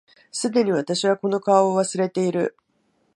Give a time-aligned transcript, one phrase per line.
[0.31, 2.57] 既に私はこの顔を忘れている